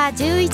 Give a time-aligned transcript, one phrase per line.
[0.00, 0.48] は11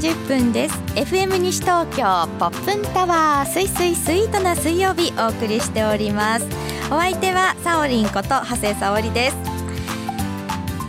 [0.00, 0.74] 時40分です。
[0.94, 6.46] FM 西東京ポップンタワーすいすいスイートな水曜日お送りしております。
[6.86, 9.36] お相手はサオリンこと長谷沙織です。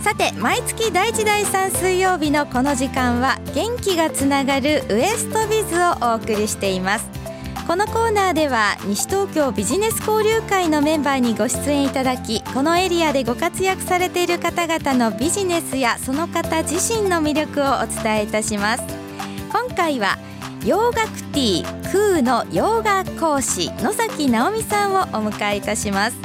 [0.06, 7.17] さて毎月第1第3水曜日のこの時間は元気がつながるウエストビズをお送りしています。
[7.68, 18.84] このコーナーでは西東京ビジネス交流会のメンバーにご出演いただきこのエリアでご活躍されている方々のビジネスやその方自身の魅力をお伝えいたします。
[19.52, 20.18] 今回は
[20.66, 26.18] 洋楽ティークーの洋画講師野崎直美さんをお迎えいたします。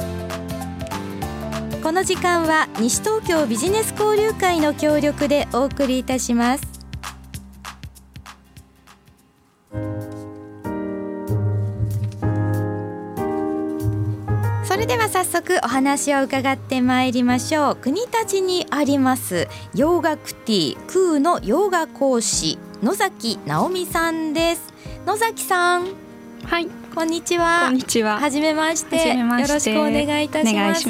[1.83, 6.72] この時間は西東京ビジネス交流会の協力でお送りいたします。
[15.43, 17.75] 速お話を伺ってまいりましょう。
[17.75, 24.73] 国立にあります洋楽ティークーの洋画講師野崎直美さんです。
[25.05, 25.87] 野崎さん。
[26.45, 26.67] はい。
[26.95, 27.63] こんにちは。
[27.65, 28.19] こんにちは。
[28.19, 28.95] はじめまして。
[28.95, 30.87] よろしくお願いいたします。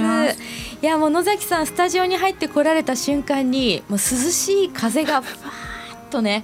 [0.83, 6.43] いやもう野崎さんスタジオに入ってこられた瞬間にもう涼しい風が ふわーっとね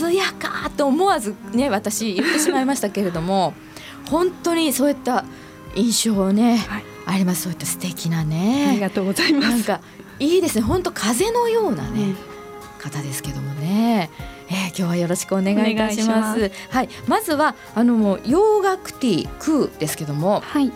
[0.00, 3.54] 涼やかと思わずね私言ってしまいましたけれども
[4.10, 5.24] 本当にそういった
[5.74, 7.42] 印象ね、はい、あります。
[7.42, 8.66] そういった素敵なね。
[8.70, 9.48] ありがとうございます。
[9.50, 9.80] なんか
[10.18, 10.62] いいですね。
[10.62, 12.16] 本当風のようなね、うん、
[12.78, 14.10] 方ですけどもね、
[14.48, 16.50] えー、今日はよろしくお願いいたします。
[16.70, 16.88] はい。
[17.06, 20.72] まずはあの洋楽ティークーですけども、はい、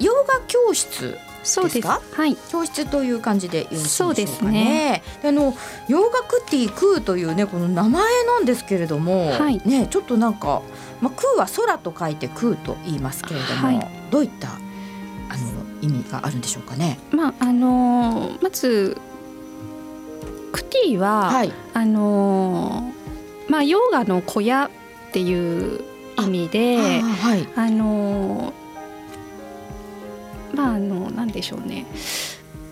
[0.00, 1.86] 洋画教室そうです。
[1.86, 4.24] はい、教室という感じでよろしいでしょうかね。
[4.32, 5.02] そうね。
[5.22, 5.54] あの
[5.88, 10.62] 洋楽ティークーというねこの名前なんですけれども、はい、ねちょっとなんか
[11.00, 14.60] まあクーは空と書いてクーと言いますけれども、はい、どういったあの
[15.82, 16.98] 意味があるんでしょうかね？
[17.12, 18.96] まああのー、まず
[20.52, 24.70] クティーは、はい、あのー、まあヨガの小屋っ
[25.12, 25.84] ていう
[26.18, 28.64] 意味で、あはい、あのー
[30.54, 30.93] まああの
[31.34, 31.86] でしょうね。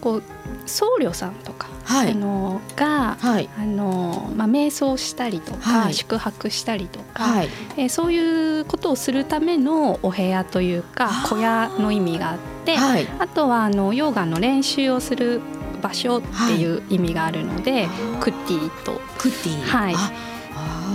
[0.01, 0.23] こう
[0.67, 12.77] 僧侶さんとか、はい、あのが、はい、あのまあ、瞑想したりとか、はい、宿泊したりとか、はい、えー、そういうことをするためのお部屋というか小屋の意味があって、
[13.19, 15.41] あとはあのヨガの練習をする
[15.81, 17.89] 場所っていう意味があるので、
[18.21, 19.01] クッティと。
[19.19, 19.63] クッティ。
[19.63, 20.32] はい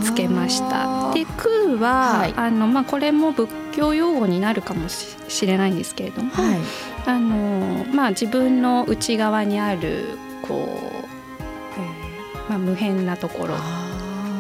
[0.08, 1.12] つけました。
[1.14, 6.60] で空は、はい、あのまあこれも仏教用語になるかもしれないんですけれども、はい、
[7.06, 13.56] あのまあ自分の内側にあるこう、えー、まあ無辺なところ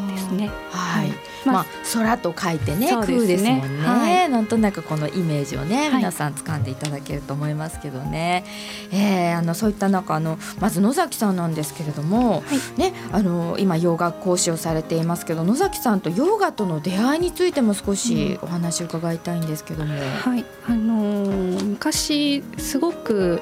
[0.09, 0.50] ですね。
[0.72, 1.11] はい。
[1.53, 8.46] まあ、空と書いてね空ですもんね、はい、なんとなくこのイメージをね、皆さん掴んでいただけると思いますけどね、
[8.91, 12.44] えー、あのそういった中あのまず野崎さんなんですけれども、は
[12.75, 20.46] い、ねあの今ヨガ講師をされていますけど野崎さんとヨガとの出会いについても少しお話を伺いたいんですけども、うん、はい。
[20.68, 23.41] あのー、昔すごく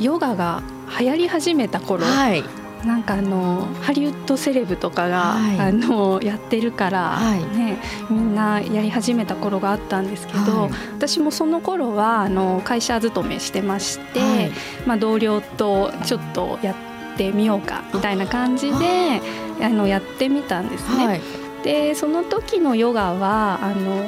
[0.00, 0.62] ヨガが
[0.98, 2.44] 流行り始めた頃、はい、
[2.84, 7.78] なんかあのハリウッドセレブとかが、はい、あのやってるから、はい、ね、
[8.10, 14.50] みんなやり始めた頃があったんですけど、はい、私もその頃はあの会社勤めしてまして、
[14.86, 19.20] まあ、同僚とちょっとやってみようかみたいな感じで
[19.60, 19.68] あ。
[19.68, 21.20] のやってみたんですね。
[21.64, 24.04] でその時のヨガはあの、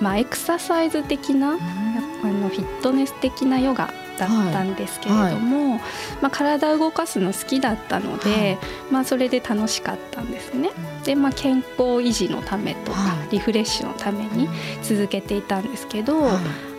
[0.00, 5.80] まあ、エクササイズ的な、あのフィットネス的なヨガだったんですけれども、はい、
[6.20, 8.58] まあ、体を動かすの好きだったので、はい、
[8.90, 10.70] まあ、それで楽しかったんですね。
[11.04, 14.48] で、まあ、健康維持のためとか、リフレッシュのために
[14.82, 16.28] 続けていたんですけど、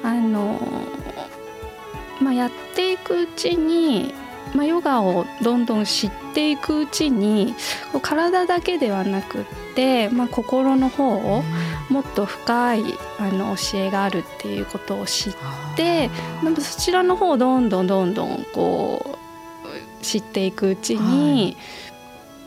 [0.04, 0.60] あの
[2.22, 4.14] まあ、やっていくうちに
[4.54, 7.56] まあ、ヨガをどんどん知っていくうちに
[8.02, 9.46] 体だけではなくっ
[9.76, 11.44] て、まあ、心の方を
[11.90, 12.84] もっと深い
[13.20, 15.34] あの教えがあるっていうことを知っ
[15.76, 16.10] て
[16.60, 19.18] そちらの方をどんどんどんどんこ
[20.02, 21.56] う知っていくうちに、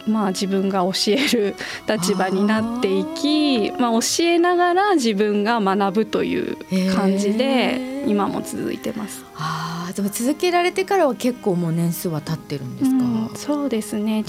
[0.04, 1.56] はい、まあ、自分が教える
[1.88, 6.56] 立場になっていきまあ、教えながら自分が学ぶという
[6.94, 9.24] 感じで今も続いてます。
[9.34, 9.66] あ
[9.96, 14.22] でも続けられてからは結構もう年数は経ってるんですか、うん、そうですね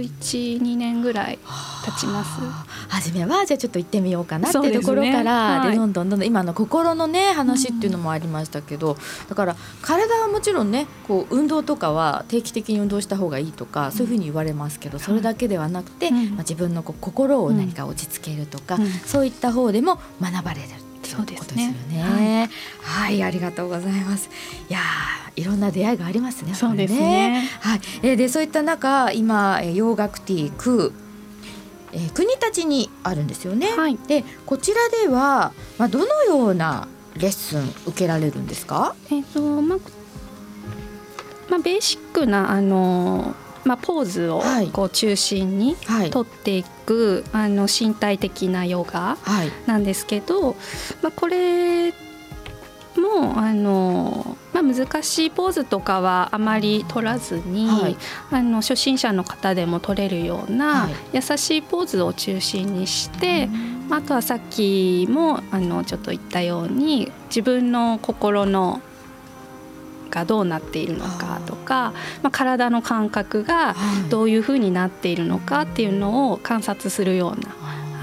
[0.00, 1.38] 1112年ぐらい
[1.84, 2.40] 経ちます。
[2.88, 20.85] 初めはじゃあちょっと行ってみようかなっていうところから、ねはい、どんどんどんどん今の心のね話っていうのもありましたけど、うん、だから体はもちろんねこう運動とかは定期的に運動した方がいいとか、そういうふうに言われますけどそれだけではなくて、まあ、自分のこう心を何か落ち着けるとか、そういった方でも学ばれる。
[21.14, 21.74] っっていうですよね。
[21.88, 22.50] ね
[22.82, 24.28] はい、はい、ありがとうございます。
[24.68, 24.80] いや
[25.36, 26.54] いろんな出会いがありますね。
[26.54, 27.00] そうですね。
[27.40, 30.92] ねはい、えー、でそういった中今洋楽ティーク
[31.92, 33.68] えー、国立にあるんですよね。
[33.68, 38.94] はい、でこちらではまあどのようなレッスン受けられるんですか？
[39.10, 39.78] えっ、ー、とまあ
[41.48, 44.42] まあベーシックなあのまあ、ポーズを
[44.72, 45.76] こう中心に
[46.10, 49.18] とっていく、はい、あの身体的なヨガ
[49.66, 50.56] なんですけど、
[51.02, 51.92] まあ、これ
[52.98, 57.96] もあの、まあ、難しいポーズとかはあまり取らずに、はい、
[58.30, 63.50] あの初心者の方でも取れるような優しいポーズを中心にして、はい、
[63.90, 68.80] あとはさっきもあのちょっと言ったように自分の心の
[70.16, 71.92] がどうなっているのかとか
[72.22, 73.74] まあ、体の感覚が
[74.08, 77.50] どういうふうになっているのかっていうのを観察するような、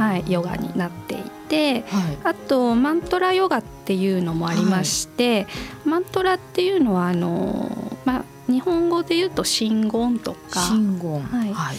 [0.05, 1.17] はい、ヨガになってい
[1.49, 5.47] て、はい、あとマントラヨガっていうのもありまして、はい、
[5.85, 11.75] マントラっていうのはあの、まあ、日本語で言うと真言とか真言、はい、はい、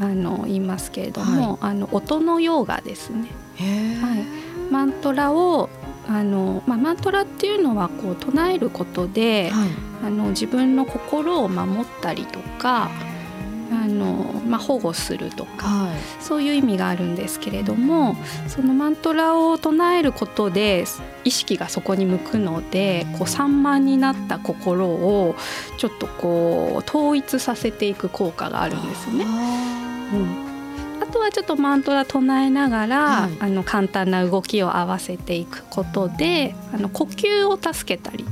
[0.00, 3.28] あの言いますけれども、あの音のヨガですね。
[4.00, 5.68] はい、マントラを
[6.08, 9.68] あの、まあ、マントラっていうのはこう唱えることで、はい、
[10.06, 12.90] あの自分の心を守ったりとか
[13.70, 18.16] あの、まあ、保護するとか、はい、そういう意味があるんですけれども
[18.46, 20.84] そのマントラを唱えることで
[21.24, 25.36] 意識がそこに向くのでこう散漫になった心を
[25.76, 29.26] ちょっとこう統一させていく効果があるんですね。
[30.14, 30.57] うん
[31.06, 38.24] とはちょっとマントラ唱えながら、はい、あの簡単な動きを合わせていくことであの呼吸を助けたり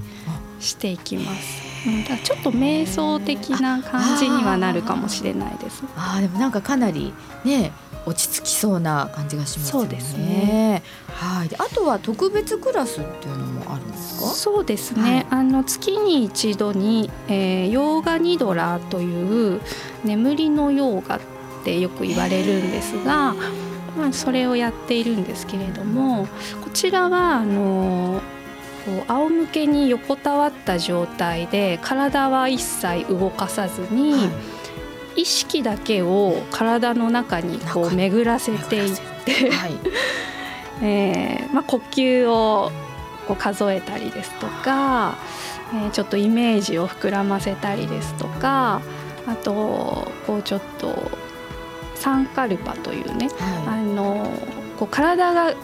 [0.61, 1.67] していきます。
[1.87, 5.85] うん、ちょっと瞑想的な感じにはなるかもしれないです。
[5.97, 7.13] あでもなんかかなり
[7.45, 7.71] ね
[8.07, 10.83] 落ち着きそうな感じがします、ね、そうですね。
[11.09, 11.51] はい。
[11.59, 14.27] あとは特別クラスっていうのもあるんですか？
[14.27, 15.03] そうですね。
[15.03, 19.61] はい、あの月に一度に、えー、ヨーガニドラという
[20.05, 21.21] 眠りのヨーガ
[21.67, 23.35] ってよく言われるんですが、
[23.99, 26.29] まあ、それをやっているんですけれども
[26.63, 28.23] こちらはあの
[28.85, 34.19] こう仰向けに横たわった状態で体は一切動かさずに、は
[35.17, 39.73] い、意識だけを体の中にこう巡らせていって、はい、
[40.83, 42.71] えー、まあ、呼吸を
[43.27, 45.17] こう数えたりですとか、
[45.75, 48.81] えー、ちょっとイメージを膨らませたりですとか
[49.27, 51.26] あとこうちょっと
[51.97, 54.31] サンカルパというね、はい、あの
[54.79, 55.55] こう体が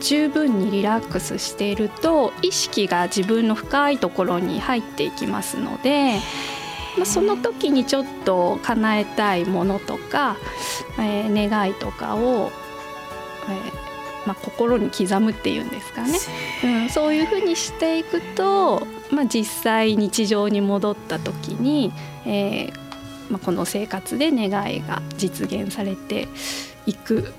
[0.00, 6.18] 十分にリラックスしていると意識が自分の深いところに入っていきますので、
[6.96, 10.36] まあ、その時にちょっと叶えたいものとか、
[10.98, 12.50] えー、願いとかを、
[13.48, 13.86] えー
[14.26, 16.18] まあ、心に刻むっていうんですかね、
[16.64, 21.92] うん、そういうふうにしていくと、まあ、実際日常に戻った時に、
[22.26, 22.85] えー、
[23.30, 26.28] まあ、この生活で願いが実現されて
[26.86, 27.32] いく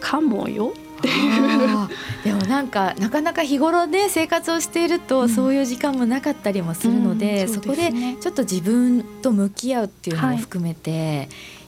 [0.00, 1.88] かもよっていう。
[2.24, 11.22] でもなんかなかなか日頃ね生活をしていると、そういう時間もなかったりもするのでうんそでね、そこでちょっと自分と向き合うっていうのも含めて、は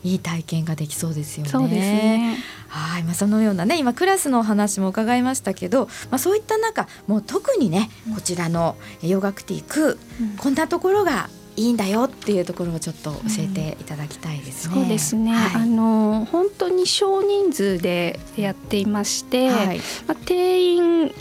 [0.04, 1.50] い、いい体験ができそうですよね。
[1.50, 2.38] そうですね。
[2.68, 14.74] はい、まあ、そのようなね今クラスのお話も伺いましたけど、まあ、そういった中もう特にねこちらの洋楽ティーク、うん、こんなところがいいんだよっていうところをちょっと教えていただきたいですね。
[14.76, 21.12] うん、そうですね、はい、あの本当に少人数でやっていまして、はい、まあ、定員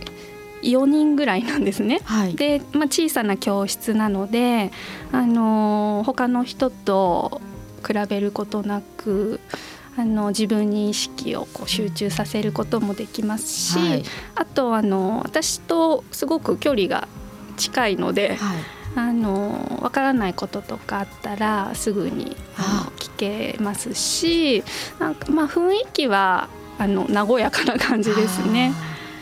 [0.61, 2.01] 4人ぐらいなんですね。
[2.03, 4.71] はい、で、まあ、小さな教室なので
[5.11, 7.41] あの他の人と
[7.85, 9.39] 比べることなく
[9.97, 14.03] あの自分に意識をこう集中させることもできますし、はい、
[14.35, 17.07] あとあの私とすごく距離が
[17.55, 18.57] 近いので、はい、
[18.95, 22.35] あのわからないこととかあったらすぐに
[22.97, 24.63] 聞けますし
[24.99, 28.73] なんかまあ雰囲気はあの和やかな感じですね。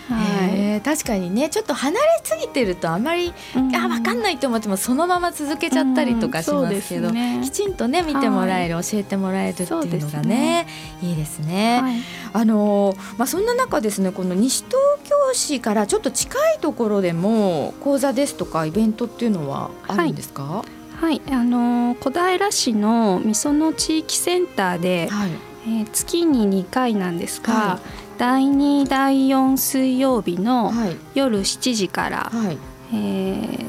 [0.10, 1.50] はい、確かにね。
[1.50, 10.68] ちょっと離れすぎてるとあまり、うん、あ分かんないと思ってもそのまま続けちゃったりとかしますけど、うんね、きちんとね見てもらえる、はい、教えてもらえるっていうのがね、ね、
[11.02, 11.14] い。
[11.14, 11.80] いですね。
[11.82, 11.96] はい、
[12.34, 20.86] あのまあ、そんな中ですねこの西東京市からちょっと近いところでも講座ですとかイベントっていうのはあるんですか、はい。
[20.96, 25.30] はい、あの小平市のみその地域センターで、はい、
[25.66, 30.72] えー、月に2回なんですが、はい、第2第4水曜日の
[31.14, 32.58] 夜7時から、はい、
[32.94, 33.66] えー、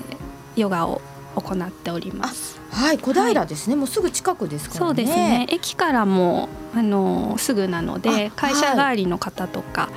[0.56, 1.00] ヨガを
[1.34, 2.60] 行っております。
[2.70, 5.46] はい小平ですね、はい、もうすぐ近くですから、ね、そうですね。
[5.48, 9.88] 駅からもあのすぐなので会社帰りの方とか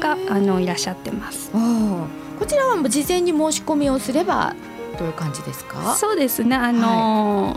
[0.00, 1.50] が、はい、あのいらっしゃってます。
[2.38, 4.54] こちらはもう事前に申し込みをすれば
[4.98, 5.94] という感じですか？
[5.94, 6.56] そうですね。
[6.56, 7.56] あの、は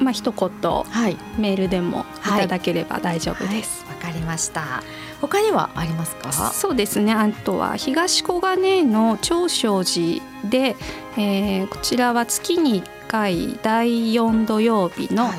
[0.00, 2.28] い、まあ一言、はい、メールでもい。
[2.40, 3.84] ただければ大丈夫です。
[3.86, 4.82] わ、かりました。
[5.20, 6.32] 他にはありますか？
[6.32, 7.12] そうですね。
[7.12, 10.76] あとは東小金の長生寺で、
[11.16, 15.30] えー、こちらは月に1回第4土曜日の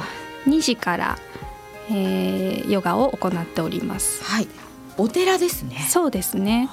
[0.48, 1.18] 2時から、は
[1.90, 4.24] い、えー、ヨガを行っております。
[4.24, 4.48] はい。
[4.98, 5.86] お寺ですね。
[5.90, 6.70] そうですね。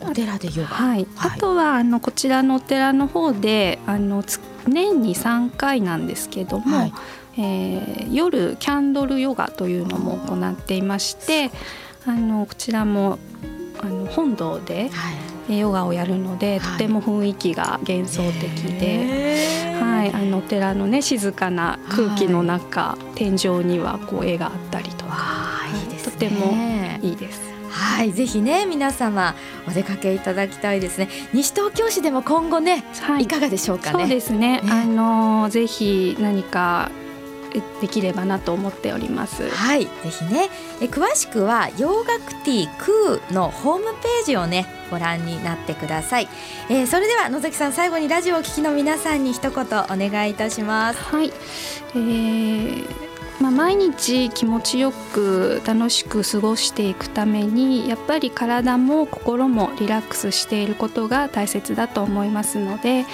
[0.00, 4.22] お寺でヨガ、はい、あとはあのこちらのお寺の方であの
[4.66, 6.92] 年に3回なんですけども、はい、
[7.36, 11.50] えー、夜キャンドルヨガというのも行っていまして
[12.06, 13.18] あのこちらも
[13.80, 14.90] あの本堂で
[15.48, 25.14] ヨガをやるので、はい、とても雰囲気が幻想的で、はい、あのお寺のね静かな空気の中、はい、天井にはこう絵があったりとか、
[25.72, 26.52] いいね、とても
[27.02, 27.42] いいです。
[27.70, 29.34] はい、ぜひね皆様
[29.66, 31.08] お出かけいただきたいですね。
[31.32, 34.04] 西東京市でも今後ね、はい、いかがでしょうかね。
[34.04, 34.60] そうですね。
[34.60, 34.70] ね。
[34.70, 36.90] あのぜひ何か
[37.80, 39.48] できればなと思っております。
[39.50, 39.84] はい。
[39.84, 40.48] ぜひね。
[40.80, 46.28] え詳しくは洋楽ティークーのホームページをねご覧になってください、
[46.68, 49.56] えー、それでは野崎さん最後にラジオを聴きの皆さんに一言お
[49.90, 51.02] 願いいたします。
[51.02, 51.32] はい、
[51.94, 63.04] えーまあ、毎日気持ちよく楽しく過ごしていくためにやっぱり体も心もリラックスしていることが大切だと思いますので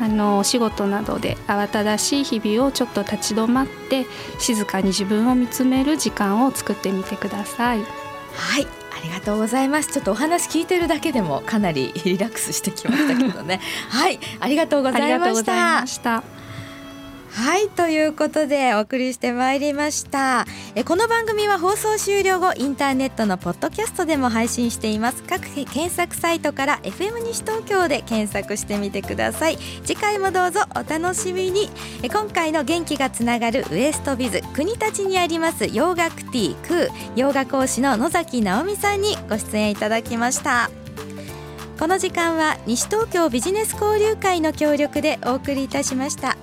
[0.00, 4.06] あのお仕事などで慌ただしい日々をちょっと立ち止まって
[4.38, 7.78] 静かに自分を見つめる時間を作ってみてください。
[8.34, 8.66] はい
[8.98, 9.92] ありがとうございます。
[9.92, 13.60] ちょっとお話聞いてるだけでもかなりリラックスしてきましたけどね。
[13.90, 16.37] はいありがとうございました
[17.30, 20.46] はいということでお送りしてまいりました。
[20.74, 25.22] えこの番組は放送終了後インターネットのポッドキャストでも配信しています。
[25.22, 29.58] 各検索サイトから FM 西東京で検索してみてください。
[29.84, 31.70] 次回もどうぞお楽しみに。
[32.02, 40.70] え今回の元気がつながるウエストビズ国立にあります洋楽ティークー洋画講師の野崎直美さんにご出演いただきました。
[41.78, 46.36] この時間は西東京ビジネス交流会の協力でお送りいたしました。